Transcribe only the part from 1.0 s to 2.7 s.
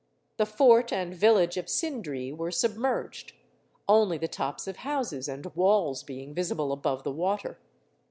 village of Sindree were